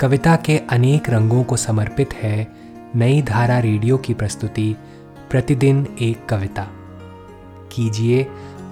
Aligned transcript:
कविता 0.00 0.36
के 0.36 0.58
अनेक 0.58 1.10
रंगों 1.10 1.44
को 1.44 1.56
समर्पित 1.56 2.14
है 2.14 2.52
नई 2.94 3.22
धारा 3.22 3.58
रेडियो 3.58 3.98
की 3.98 4.14
प्रस्तुति, 4.14 4.76
प्रतिदिन 5.30 5.96
एक 6.00 6.26
कविता। 6.26 6.68
कीजिए 7.72 8.22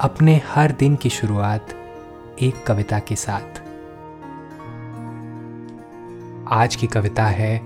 अपने 0.01 0.43
हर 0.45 0.73
दिन 0.73 0.97
की 0.97 1.11
शुरुआत 1.11 1.71
एक 2.43 2.67
कविता 2.67 2.99
के 2.99 3.17
साथ। 3.17 3.61
आज 6.53 6.77
की 6.77 6.87
कविता 6.87 7.27
है 7.27 7.61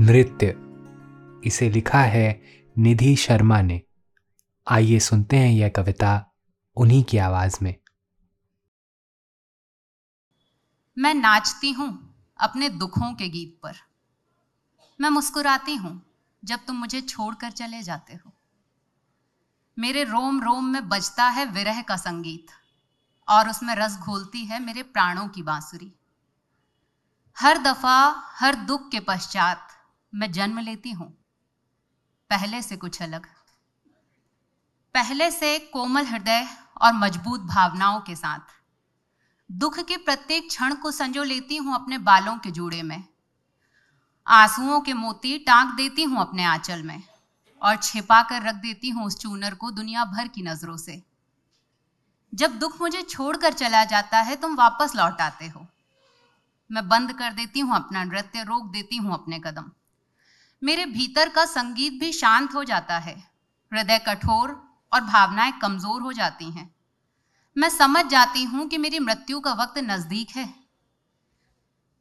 नृत्य। 0.00 0.56
इसे 1.48 1.70
लिखा 1.70 2.00
है 2.00 2.42
निधि 2.78 3.16
शर्मा 3.16 3.62
ने। 3.62 3.82
आइए 4.68 4.98
सुनते 4.98 5.36
हैं 5.36 5.52
यह 5.52 5.68
कविता 5.68 6.34
उन्हीं 6.76 7.04
की 7.04 7.18
आवाज़ 7.18 7.58
में। 7.62 7.74
मैं 10.98 11.14
नाचती 11.14 11.72
हूँ। 11.72 12.11
अपने 12.42 12.68
दुखों 12.68 13.12
के 13.14 13.28
गीत 13.28 13.58
पर। 13.62 13.76
मैं 15.00 15.10
मुस्कुराती 15.10 15.74
हूँ 15.76 16.00
जब 16.42 16.64
तुम 16.66 16.76
मुझे 16.76 17.00
छोड़कर 17.00 17.50
चले 17.50 17.82
जाते 17.82 18.14
हो। 18.14 18.32
मेरे 19.76 20.04
रोम 20.04 20.40
रोम 20.42 20.64
में 20.64 20.88
बजता 20.88 21.28
है 21.28 21.44
विरह 21.44 21.80
का 21.82 21.96
संगीत, 21.96 22.46
और 23.28 23.48
उसमें 23.48 23.74
रस 23.74 23.96
घोलती 23.98 24.44
है 24.44 24.58
मेरे 24.60 24.82
प्राणों 24.82 25.28
की 25.28 25.42
बांसुरी। 25.42 25.92
हर 27.36 27.58
दफ़ा, 27.58 28.14
हर 28.36 28.54
दुख 28.54 28.88
के 28.90 29.00
पश्चात 29.00 29.68
मैं 30.12 30.30
जन्म 30.32 30.58
लेती 30.58 30.90
हूँ। 30.90 31.08
पहले 32.30 32.62
से 32.62 32.76
कुछ 32.76 33.00
अलग। 33.02 33.26
पहले 34.94 35.30
से 35.30 35.58
कोमल 35.72 36.06
हृदय 36.06 36.48
और 36.80 36.92
मज़बूत 36.92 37.40
भावनाओं 37.40 38.00
के 38.00 38.16
साथ। 38.16 38.61
दुख 39.52 39.78
के 39.78 39.96
प्रत्येक 39.96 40.48
क्षण 40.48 40.74
को 40.74 40.90
संजो 40.90 41.22
लेती 41.22 41.56
हूँ 41.56 41.74
अपने 41.74 41.98
बालों 41.98 42.36
के 42.36 42.50
जूड़े 42.50 42.82
में। 42.82 43.04
आंसुओं 44.26 44.80
के 44.80 44.92
मोती 44.92 45.38
टांग 45.38 45.70
देती 45.70 46.02
हूँ 46.02 46.20
अपने 46.20 46.44
आंचल 46.44 46.82
में 46.82 47.02
और 47.62 47.76
छिपा 47.76 48.22
कर 48.22 48.42
रख 48.42 48.54
देती 48.54 48.90
हूँ 48.90 49.06
उस 49.06 49.18
चूनर 49.18 49.54
को 49.54 49.70
दुनिया 49.70 50.04
भर 50.04 50.28
की 50.28 50.42
नज़रों 50.42 50.76
से। 50.76 51.02
जब 52.34 52.58
दुख 52.58 52.80
मुझे 52.80 53.02
छोड़कर 53.02 53.52
चला 53.52 53.84
जाता 53.84 54.18
है, 54.18 54.36
तुम 54.36 54.54
वापस 54.54 54.96
लौट 54.96 55.20
आते 55.20 55.48
हो। 55.48 55.66
मैं 56.70 56.88
बंद 56.88 57.12
कर 57.12 57.32
देती 57.32 57.60
हूँ 57.60 57.76
अपना 57.76 58.04
नृत्य, 58.04 58.42
रोक 58.42 58.70
देती 58.72 58.96
हूँ 58.96 59.14
अपने 59.14 59.38
कदम। 59.38 59.70
मेरे 60.62 60.86
भीतर 60.86 61.28
का 61.28 61.44
संगीत 61.44 62.00
भी 62.00 62.12
शांत 62.12 62.54
हो 62.54 62.64
जाता 62.64 62.98
है। 62.98 63.16
हृदय 63.72 63.98
कठोर 63.98 64.60
और 64.92 65.00
भावनाएँ 65.00 65.52
कमज़ोर 65.52 66.02
हो 66.02 66.12
जाती 66.12 66.50
हैं। 66.50 66.74
मैं 67.56 67.68
समझ 67.68 68.06
जाती 68.06 68.44
हूँ 68.44 68.68
कि 68.68 68.78
मेरी 68.78 68.98
मृत्यु 68.98 69.40
का 69.40 69.52
वक्त 69.52 69.78
नज़दीक 69.78 70.28
है। 70.36 70.54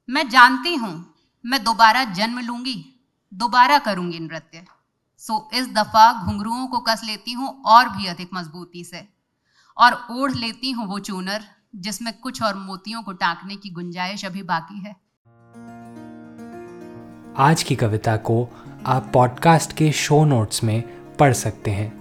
मैं 0.09 0.29
जानती 0.29 0.75
हूँ, 0.75 1.13
मैं 1.45 1.63
दोबारा 1.63 2.03
जन्म 2.03 2.39
लूँगी, 2.39 3.05
दोबारा 3.33 3.79
करूँगी 3.79 4.19
नृत्य। 4.19 4.65
सो 5.17 5.49
इस 5.53 5.67
दफ़ा 5.69 6.25
घुंघरुओं 6.25 6.67
को 6.67 6.79
कस 6.79 7.01
लेती 7.05 7.31
हूँ 7.31 7.61
और 7.61 7.89
भी 7.89 8.05
अधिक 8.05 8.29
मजबूती 8.33 8.83
से। 8.83 9.07
और 9.77 10.07
ओढ़ 10.11 10.31
लेती 10.31 10.71
हूँ 10.71 10.87
वो 10.87 10.99
चूनर, 10.99 11.43
जिसमें 11.75 12.19
कुछ 12.19 12.41
और 12.41 12.55
मोतियों 12.55 13.03
को 13.03 13.11
टाकने 13.11 13.55
की 13.55 13.69
गुंजाइश 13.69 14.25
अभी 14.25 14.43
बाकी 14.43 14.79
है। 14.79 14.95
आज 17.37 17.63
की 17.63 17.75
कविता 17.75 18.17
को 18.17 18.49
आप 18.85 19.11
पॉडकास्ट 19.13 19.73
के 19.73 19.91
शो 19.91 20.25
नोट्स 20.25 20.63
में 20.63 20.81
पढ़ 21.15 21.33
सकते 21.33 21.71
हैं। 21.71 22.00